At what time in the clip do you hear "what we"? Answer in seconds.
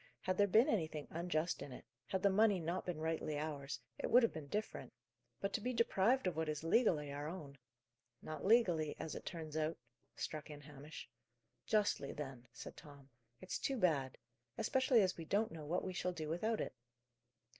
15.67-15.93